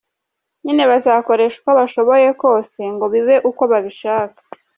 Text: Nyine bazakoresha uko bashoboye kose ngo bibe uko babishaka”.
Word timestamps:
Nyine 0.63 0.83
bazakoresha 0.91 1.57
uko 1.59 1.71
bashoboye 1.79 2.27
kose 2.41 2.79
ngo 2.93 3.05
bibe 3.13 3.35
uko 3.49 3.61
babishaka”. 3.71 4.39